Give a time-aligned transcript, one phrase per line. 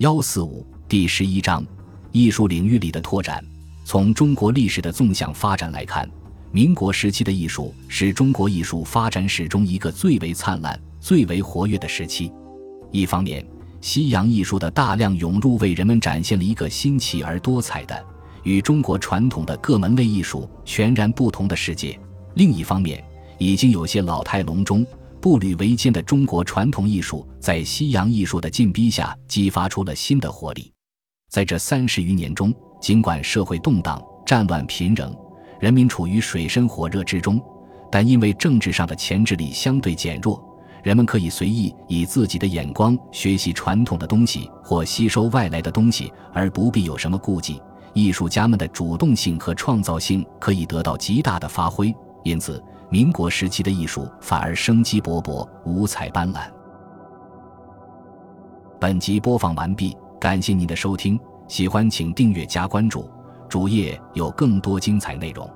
[0.00, 1.62] 幺四五第十一章，
[2.10, 3.44] 艺术领域里的拓展。
[3.84, 6.10] 从中国历史的纵向发展来看，
[6.50, 12.32] 民国时期的艺术是中国艺术发展史中一个最为灿烂、最为活跃的时期。
[12.90, 13.46] 一方面，
[13.82, 18.02] 西洋艺术的大量涌入，为人们展现了一个新奇而多彩的、
[18.42, 21.98] 与中国传统的各门类艺术全然不同的世界；
[22.36, 23.04] 另一方面，
[23.36, 24.82] 已经有些老态龙钟。
[25.20, 30.72] 步履维艰的中国传统艺术，在西洋艺术的进逼下，激发出了新的活力。
[31.30, 35.14] 在这三十余年中，尽管社会动荡、战乱频仍，
[35.60, 37.40] 人民处于水深火热之中，
[37.92, 40.42] 但因为政治上的钳制力相对减弱，
[40.82, 47.60] 人们可以随意以自己的眼光学习传统的东西或吸收外来的东西，而不必有什么顾忌。
[47.92, 52.62] 艺术家们的主动性和创造性可以得到极大的发挥，因此。
[52.90, 56.40] 民国时期的艺术反而生机勃勃、五彩斑斓。
[58.80, 63.08] 本集播放完毕，感谢您的收听，喜欢请订阅加关注，
[63.48, 65.48] 主页有更多精彩内容。